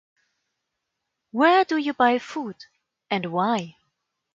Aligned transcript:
Where 1.29 1.63
do 1.63 1.77
you 1.77 1.93
buy 1.93 2.17
food, 2.17 2.55
and 3.11 3.27
why? 3.31 3.77